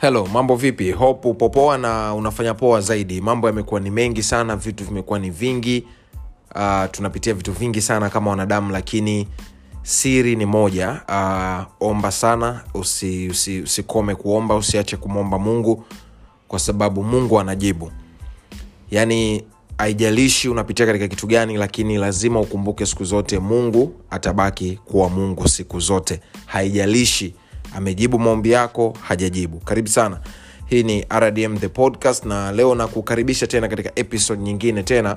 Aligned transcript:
Hello, 0.00 0.26
mambo 0.26 0.56
vipi? 0.56 0.92
Hope 0.92 1.28
upo 1.28 1.48
poa 1.48 1.78
na 1.78 2.14
unafanya 2.14 2.54
poa 2.54 2.80
zaidi. 2.80 3.20
Mambo 3.20 3.46
yamekuwa 3.46 3.80
ni 3.80 3.90
mengi 3.90 4.22
sana, 4.22 4.56
vitu 4.56 4.84
vimekuwa 4.84 5.18
ni 5.18 5.30
vingi. 5.30 5.86
Uh, 6.54 6.84
tunapitia 6.90 7.34
vitu 7.34 7.52
vingi 7.52 7.80
sana 7.82 8.10
kama 8.10 8.30
wanadamu, 8.30 8.72
lakini 8.72 9.28
siri 9.82 10.36
ni 10.36 10.46
moja. 10.46 11.00
Uh, 11.08 11.88
omba 11.88 12.10
sana, 12.10 12.64
usi, 12.74 13.28
usi, 13.28 13.60
usikome 13.60 14.14
kuomba, 14.14 14.54
usiache 14.56 14.96
kumwomba 14.96 15.38
Mungu 15.38 15.84
kwa 16.48 16.58
sababu 16.58 17.04
Mungu 17.04 17.40
anajibu. 17.40 17.90
Yaani 18.90 19.44
haijalishi 19.78 20.48
unapitia 20.48 20.86
katika 20.86 21.08
kitu 21.08 21.26
gani, 21.26 21.56
lakini 21.56 21.96
lazima 21.98 22.40
ukumbuke 22.40 22.86
siku 22.86 23.04
zote 23.04 23.38
Mungu 23.38 23.94
atabaki 24.10 24.76
kuwa 24.84 25.08
Mungu 25.08 25.48
siku 25.48 25.80
zote, 25.80 26.20
haijalishi 26.46 27.34
amejibu 27.76 28.18
maombi 28.18 28.50
yako 28.50 28.94
hajajibu. 29.02 29.58
Karibu 29.58 29.88
sana. 29.88 30.20
Hii 30.66 30.82
ni 30.82 31.06
rdm 31.18 31.58
the 31.58 31.68
podcast 31.68 32.24
na 32.24 32.52
leo 32.52 32.74
nakukaribisha 32.74 33.46
tena 33.46 33.68
katika 33.68 33.92
episode 33.94 34.42
nyingine 34.42 34.82
tena. 34.82 35.12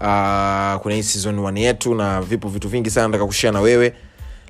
Uh, 0.00 0.80
kuna 0.82 0.94
hii 0.94 1.02
season 1.02 1.38
1 1.38 1.58
yetu 1.58 1.94
na 1.94 2.20
vipo 2.20 2.48
vitu 2.48 2.68
vingi 2.68 2.90
sana 2.90 3.08
nataka 3.08 3.26
kushia 3.26 3.52
na 3.52 3.60
wewe. 3.60 3.94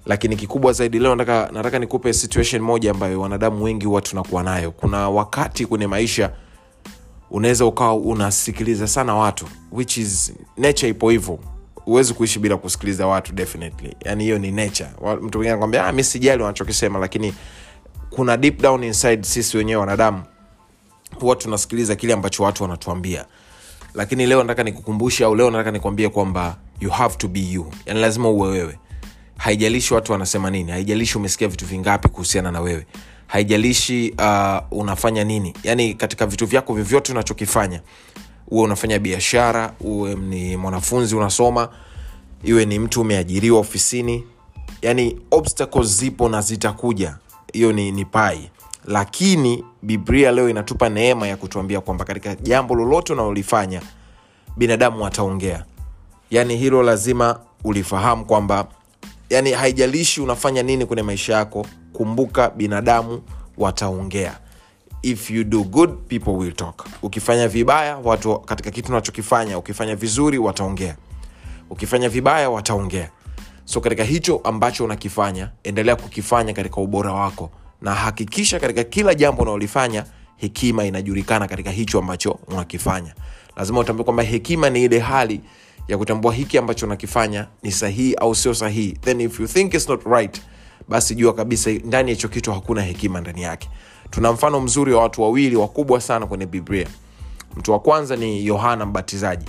Lakini 0.07 0.37
kikubwa 0.37 0.73
zaidi 0.73 0.99
leo 0.99 1.15
nataka, 1.17 1.53
nataka 1.53 1.79
nikupe 1.79 2.13
situation 2.13 2.63
moja 2.63 2.91
ambayo 2.91 3.21
wanadamu 3.21 3.65
wengi 3.65 3.87
huwa 3.87 4.01
tunakuwa 4.01 4.43
nayo. 4.43 4.71
Kuna 4.71 5.09
wakati 5.09 5.67
kwenye 5.67 5.87
maisha 5.87 6.31
unaweza 7.31 7.67
ukawa 7.67 7.95
unasikiliza 7.97 8.87
sana 8.89 9.15
watu 9.15 9.47
which 9.73 9.97
is 9.97 10.33
nature 10.57 10.89
ipo 10.89 11.11
hivyo 11.11 11.39
huwezi 11.85 12.15
kuishi 12.15 12.39
bila 12.39 12.57
kusikiliza 12.57 13.07
watu 13.07 13.33
definitely. 13.33 13.97
Yani 14.05 14.25
hiyo 14.25 14.39
ni 14.39 14.51
nature. 14.51 14.89
Mtu 15.01 15.39
mwingine 15.39 15.49
anakwambia 15.51 15.87
ah, 15.87 15.93
mi 15.93 16.05
sijali 16.05 16.43
wanachokisema 16.43 16.99
lakini 16.99 17.35
kuna 18.11 18.37
deep 18.37 18.61
down 18.63 18.85
inside 18.85 19.23
sisi 19.23 19.57
wenyewe 19.57 19.81
wanadamu 19.81 20.23
huwa 21.21 21.37
tunasikiliza 21.37 21.97
kile 21.97 22.13
ambacho 22.13 22.43
watu 22.43 22.63
wanatuambia. 22.63 23.25
Lakini 23.95 24.27
leo 24.27 24.43
nataka 24.43 24.63
nikukumbushe 24.63 25.25
au 25.25 25.35
leo 25.35 25.51
nataka 25.51 25.71
nikwambie 25.71 26.09
kwamba 26.09 26.57
you 26.81 26.91
have 26.91 27.17
to 27.17 27.29
be 27.29 27.41
you. 27.41 27.73
Yani 27.87 28.01
lazima 28.01 28.29
uwe 28.31 28.49
wewe. 28.51 28.79
Haijalishi 29.37 29.95
watu 29.95 30.13
wanasema 30.13 30.51
nini 30.51 30.73
haijalishi 30.73 31.19
umesikia 31.19 31.49
vitu 31.49 31.67
vingapi 31.67 32.09
kuhusiana 32.09 32.51
na 32.51 32.61
wewe. 32.61 32.87
Haijalishi 33.27 34.15
uh, 34.19 34.79
unafanya 34.79 35.25
nini. 35.25 35.55
Yani 35.65 35.95
katika 35.95 36.27
vitu 36.27 36.47
vyako 36.47 36.75
vyovyote 36.75 37.13
unachokifanya 37.13 37.81
uwe 38.53 38.65
unafanya 38.65 38.99
biashara 38.99 39.73
uwe 39.81 40.15
ni 40.15 40.57
mwanafunzi 40.57 41.17
unasoma 41.17 41.69
iwe 42.45 42.65
ni 42.65 42.79
mtu 42.79 43.01
umeajiriwa 43.01 43.59
ofisini 43.61 44.25
yani 44.83 45.21
obstacles 45.31 45.99
zipo 45.99 46.29
na 46.29 46.41
zitakuja. 46.41 47.17
Hiyo 47.53 47.73
ni, 47.73 47.93
ni 47.93 48.05
pai. 48.05 48.51
Lakini 48.85 49.65
biblia 49.83 50.33
leo 50.33 50.49
inatupa 50.49 50.89
neema 50.89 51.27
ya 51.29 51.37
kutuambia 51.37 51.81
kwamba 51.81 52.05
katika 52.05 52.35
jambo 52.35 52.75
lolote 52.75 53.13
unalolifanya 53.13 53.83
binadamu 54.57 55.07
ataongea. 55.07 55.65
Yani 56.31 56.57
hilo 56.57 56.83
lazima 56.83 57.41
ulifahamu 57.65 58.25
kwamba 58.25 58.67
yani 59.31 59.53
haijalishi 59.53 60.21
unafanya 60.21 60.63
nini 60.63 60.87
kwenye 60.87 61.03
maisha 61.03 61.33
yako 61.35 61.67
kumbuka 61.93 62.51
binadamu 62.51 63.23
wataongea 63.59 64.39
if 65.03 65.31
you 65.31 65.45
do 65.45 65.65
good 65.65 65.91
people 66.09 66.31
will 66.31 66.53
talk. 66.53 66.87
Ukifanya 67.03 67.49
vibaya 67.49 67.97
watu 67.99 68.39
katika 68.39 68.71
kitu 68.71 68.93
unachokifanya 68.93 69.59
ukifanya 69.59 69.97
vizuri 69.97 70.39
wataongea. 70.39 70.97
Ukifanya 71.71 72.09
vibaya 72.09 72.51
wataongea. 72.51 73.11
So 73.65 73.81
katika 73.81 74.05
hicho 74.05 74.41
ambacho 74.45 74.85
unakifanya 74.85 75.51
endelea 75.65 75.97
kukifanya 75.97 76.53
katika 76.53 76.81
ubora 76.81 77.13
wako. 77.13 77.51
Na 77.81 77.95
hakikisha 77.95 78.61
katika 78.61 78.85
kila 78.85 79.15
jambo 79.15 79.43
unaolifanya 79.43 80.05
hekima 80.37 80.85
inajulikana 80.85 81.49
katika 81.49 81.71
hicho 81.71 81.99
ambacho 81.99 82.39
unakifanya. 82.49 83.15
Lazima 83.57 83.81
utambue 83.81 84.05
kwamba 84.05 84.23
hekima 84.23 84.71
ni 84.71 84.85
ile 84.85 84.99
hali 84.99 85.41
ya 85.89 85.99
kutambua 85.99 86.35
hiki 86.35 86.59
ambacho 86.59 86.87
unakifanya 86.87 87.47
ni 87.63 87.73
sahihi 87.73 88.15
au 88.15 88.35
sio 88.35 88.55
sahihi. 88.55 88.93
Then 88.93 89.21
if 89.21 89.41
you 89.41 89.47
think 89.49 89.75
it's 89.75 89.89
not 89.89 90.07
right 90.07 90.43
basi 90.89 91.15
jua 91.15 91.35
kabisa 91.35 91.71
ndani 91.71 92.11
ya 92.11 92.15
hicho 92.17 92.29
kitu 92.29 92.53
hakuna 92.53 92.83
hekima 92.83 93.21
ndani 93.21 93.43
yake 93.43 93.69
tuna 94.13 94.33
mfano 94.33 94.61
mzuri 94.61 94.93
wa 94.95 95.03
watu 95.03 95.23
wawili 95.23 95.57
wakubwa 95.57 96.01
sana 96.01 96.27
kwenye 96.27 96.47
biblia. 96.47 96.87
Mtu 97.57 97.73
wa 97.73 97.81
kwanza 97.81 98.17
ni 98.17 98.47
yohana 98.47 98.87
mbatizaji. 98.87 99.47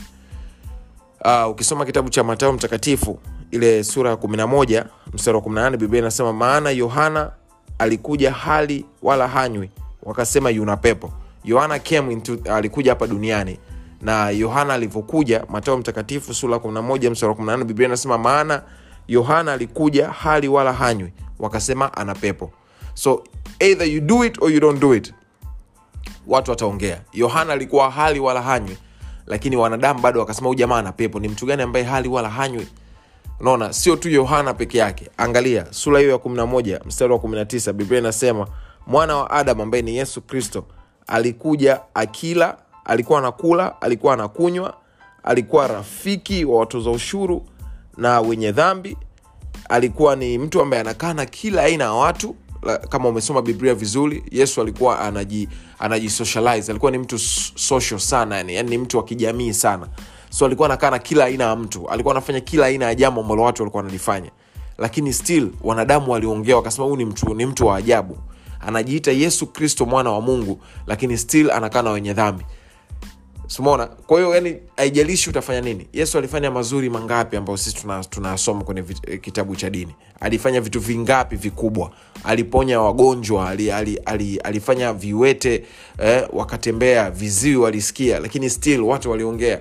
Uh, 1.25 1.49
ukisoma 1.51 1.85
kitabu 1.85 2.09
cha 2.09 2.23
matayo 2.23 2.53
mtakatifu 2.53 3.19
ile 3.51 3.83
sura 3.83 4.09
ya 4.09 4.15
11 4.15 4.85
mstari 5.13 5.37
wa 5.37 5.43
18 5.43 5.77
biblia 5.77 6.01
inasema 6.01 6.33
maana 6.33 6.69
yohana 6.69 7.31
alikuja 7.79 8.31
hali 8.31 8.85
wala 9.01 9.27
hanywi. 9.27 9.69
Wakasema 10.03 10.49
yuna 10.49 10.77
pepo. 10.77 11.11
Yohana 11.43 11.79
alikuja 12.53 12.91
hapa 12.91 13.07
duniani. 13.07 13.59
Na 14.01 14.29
yohana 14.29 14.73
alivyokuja 14.73 15.45
matayo 15.49 15.77
mtakatifu 15.77 16.33
sura 16.33 16.57
11 16.57 17.09
mstari 17.11 17.29
wa 17.33 17.37
18 17.39 17.63
biblia 17.63 17.87
inasema 17.87 18.17
maana 18.17 18.61
yohana 19.07 19.53
alikuja 19.53 20.09
hali 20.09 20.47
wala 20.47 20.73
hanywi. 20.73 21.13
Wakasema 21.39 21.93
ana 21.93 22.15
pepo 22.15 22.51
so 22.93 23.23
either 23.59 23.87
you 23.87 24.01
do 24.01 24.25
it 24.25 24.37
or 24.41 24.51
you 24.51 24.59
don't 24.59 24.79
do 24.81 24.95
it. 24.95 25.13
Watu 26.27 26.51
wataongea. 26.51 27.01
Yohana 27.13 27.53
alikuwa 27.53 27.91
hali 27.91 28.19
wala 28.19 28.41
hanywi 28.41 28.77
lakini 29.27 29.57
wanadamu 29.57 30.01
bado 30.01 30.19
wakasema 30.19 30.47
huu 30.47 30.55
jamaa 30.55 30.77
ana 30.77 30.91
pepo. 30.91 31.19
Ni 31.19 31.27
mtu 31.27 31.45
gani 31.45 31.61
ambaye 31.61 31.85
hali 31.85 32.09
wala 32.09 32.29
hanywi? 32.29 32.67
Unaona 33.39 33.73
sio 33.73 33.95
tu 33.95 34.09
yohana 34.09 34.53
peke 34.53 34.77
yake. 34.77 35.09
Angalia 35.17 35.65
sura 35.69 35.99
hiyo 35.99 36.11
ya 36.11 36.17
11 36.17 36.79
mstari 36.85 37.13
wa 37.13 37.19
19 37.19 37.73
biblia 37.73 37.99
inasema 37.99 38.47
mwana 38.87 39.15
wa 39.15 39.31
adam 39.31 39.61
ambaye 39.61 39.83
ni 39.83 39.95
yesu 39.97 40.21
kristo 40.21 40.65
alikuja 41.07 41.81
akila 41.93 42.57
alikuwa 42.85 43.19
anakula 43.19 43.81
alikuwa 43.81 44.13
anakunywa 44.13 44.77
alikuwa 45.23 45.67
rafiki 45.67 46.45
wa 46.45 46.59
watoza 46.59 46.89
ushuru 46.91 47.45
na 47.97 48.21
wenye 48.21 48.51
dhambi 48.51 48.97
alikuwa 49.69 50.15
ni 50.15 50.37
mtu 50.37 50.61
ambaye 50.61 50.83
na 50.83 51.25
kila 51.25 51.63
aina 51.63 51.83
ya 51.83 51.91
watu 51.93 52.35
kama 52.89 53.09
umesoma 53.09 53.41
biblia 53.41 53.73
vizuri 53.75 54.23
yesu 54.31 54.61
alikuwa 54.61 54.99
anaji, 54.99 55.49
anajisocialize. 55.79 56.71
Alikuwa 56.71 56.91
ni 56.91 56.97
mtu 56.97 57.19
social 57.55 57.99
sana 57.99 58.37
yani, 58.37 58.55
yani 58.55 58.69
ni 58.69 58.77
mtu 58.77 58.97
wa 58.97 59.03
kijamii 59.03 59.53
sana. 59.53 59.87
So 60.29 60.45
alikuwa 60.45 60.67
anakaa 60.67 60.89
na 60.89 60.99
kila 60.99 61.25
aina 61.25 61.43
ya 61.43 61.55
mtu. 61.55 61.89
Alikuwa 61.89 62.13
anafanya 62.15 62.39
kila 62.39 62.65
aina 62.65 62.85
ya 62.85 62.95
jambo 62.95 63.21
ambalo 63.21 63.41
watu 63.41 63.61
walikuwa 63.63 63.83
wanalifanya. 63.83 64.31
Lakini 64.77 65.13
still 65.13 65.49
wanadamu 65.63 66.11
waliongea 66.11 66.55
wakasema 66.55 66.85
huyu 66.85 66.97
ni 66.97 67.05
mtu, 67.05 67.33
ni 67.33 67.45
mtu 67.45 67.67
wa 67.67 67.77
ajabu. 67.77 68.17
Anajiita 68.59 69.11
yesu 69.11 69.47
kristo 69.47 69.85
mwana 69.85 70.11
wa 70.11 70.21
mungu 70.21 70.59
lakini 70.87 71.17
still 71.17 71.51
anakaa 71.51 71.81
na 71.81 71.91
wenye 71.91 72.13
dhambi. 72.13 72.45
Simona 73.47 73.85
kwa 73.87 74.17
hiyo 74.19 74.35
yani 74.35 74.57
haijalishi 74.77 75.29
utafanya 75.29 75.61
nini. 75.61 75.87
Yesu 75.93 76.17
alifanya 76.17 76.51
mazuri 76.51 76.89
mangapi 76.89 77.37
ambayo 77.37 77.57
sisi 77.57 77.75
tunasoma 77.75 78.03
tuna 78.03 78.15
tunayasoma 78.15 78.63
kwenye 78.63 78.81
vit, 78.81 79.21
kitabu 79.21 79.55
cha 79.55 79.69
dini. 79.69 79.95
Alifanya 80.19 80.61
vitu 80.61 80.79
vingapi 80.79 81.35
vikubwa 81.35 81.91
aliponya 82.23 82.81
wagonjwa 82.81 83.49
ali, 83.49 83.71
ali, 83.71 83.97
ali, 84.05 84.37
alifanya 84.37 84.93
viwete 84.93 85.63
eh, 85.99 86.27
wakatembea 86.33 87.11
viziwi 87.11 87.55
walisikia 87.55 88.19
lakini 88.19 88.49
still 88.49 88.81
watu 88.81 89.11
waliongea. 89.11 89.59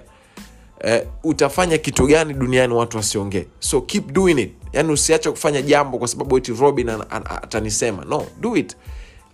Eh, 0.85 1.07
utafanya 1.25 1.79
kitu 1.79 2.07
gani 2.07 2.35
duniani 2.35 2.75
watu 2.75 2.97
wasiongee? 2.97 3.47
So 3.61 3.81
keep 3.81 4.13
doing 4.13 4.43
it. 4.43 4.53
Yani 4.73 4.93
usiache 4.93 5.31
kufanya 5.31 5.63
jambo 5.63 5.99
kwa 5.99 6.09
sababu 6.09 6.37
eti 6.37 6.53
robin 6.53 6.89
an- 6.89 7.05
an- 7.11 7.23
atanisema. 7.27 8.05
No 8.05 8.27
do 8.41 8.57
it. 8.57 8.77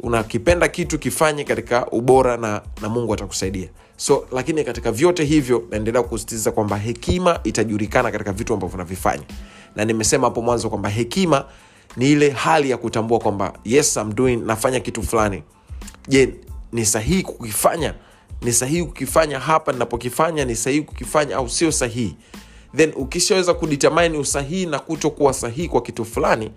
Unakipenda 0.01 0.69
kitu 0.69 0.99
kifanye 0.99 1.45
katika 1.45 1.87
ubora 1.87 2.37
na, 2.37 2.63
na 2.83 2.89
mungu 2.89 3.15
atakusaidia. 3.15 3.69
So 3.97 4.27
lakini 4.33 4.65
katika 4.65 4.93
vyote 4.93 5.25
hivyo 5.25 5.65
naendelea 5.71 6.03
kusisitiza 6.03 6.51
kwamba 6.53 6.77
hekima 6.77 7.41
itajulikana 7.45 8.11
katika 8.11 8.33
vitu 8.33 8.55
ambavyo 8.55 8.75
unavifanya. 8.75 9.23
Na 9.77 9.85
nimesema 9.85 10.27
hapo 10.27 10.43
mwanzo 10.43 10.69
kwamba 10.69 10.89
hekima 10.89 11.45
ni 11.99 12.11
ile 12.13 12.31
hali 12.31 12.71
ya 12.71 12.77
kutambua 12.77 13.19
kwamba 13.19 13.53
yes 13.65 13.97
I'm 13.97 14.15
doing 14.15 14.37
nafanya 14.37 14.81
kitu 14.81 15.03
fulani. 15.03 15.43
Je 16.09 16.35
ni 16.73 16.87
sahihi 16.87 17.23
kukifanya? 17.23 17.95
Ni 18.43 18.53
sahihi 18.53 18.85
kukifanya 18.85 19.39
hapa 19.41 19.73
ninapokifanya? 19.73 20.45
Ni 20.45 20.57
sahihi 20.57 20.83
kukifanya 20.83 21.37
au 21.37 21.49
sio 21.49 21.73
sahihi? 21.73 22.17
Then 22.77 22.93
ukishaweza 22.97 23.55
kudetermine 23.55 24.19
usahihi 24.19 24.67
na 24.67 24.79
kutokuwa 24.79 25.33
sahihi 25.33 25.69
kwa 25.69 25.83
kitu 25.83 26.05
fulani 26.05 26.51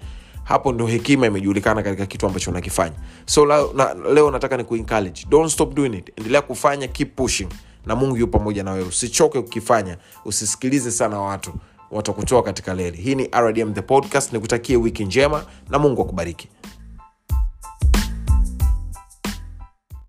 hapo 0.44 0.72
ndo 0.72 0.86
hekima 0.88 1.28
imejulikana 1.28 1.84
katika 1.84 2.06
kitu 2.06 2.26
ambacho 2.28 2.52
unakifanya. 2.52 2.96
So 3.26 3.46
la, 3.46 3.66
na, 3.76 3.94
leo 4.14 4.32
nataka 4.32 4.58
ni 4.58 4.64
kuencourage. 4.64 5.26
Don't 5.30 5.52
stop 5.52 5.74
doing 5.74 5.98
it. 5.98 6.12
Endelea 6.16 6.42
kufanya 6.42 6.88
keep 6.88 7.16
pushing. 7.16 7.48
Na 7.86 7.96
mungu 7.96 8.18
yu 8.18 8.28
pamoja 8.28 8.64
na 8.64 8.72
wewe. 8.72 8.86
Usichoke 8.88 9.38
ukifanya 9.38 9.98
usisikilize 10.26 10.92
sana 10.92 11.20
watu 11.20 11.54
watakutoa 11.92 12.44
katika 12.44 12.74
leli 12.74 12.98
hii 12.98 13.16
ni 13.16 13.30
rdm 13.40 13.74
the 13.74 13.82
podcast. 13.82 14.34
Nikutakie 14.34 14.78
wiki 14.78 15.06
njema 15.06 15.46
na 15.70 15.80
mungu 15.80 16.02
akubariki 16.02 16.48